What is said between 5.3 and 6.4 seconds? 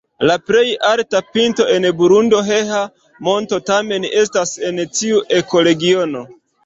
ekoregiono.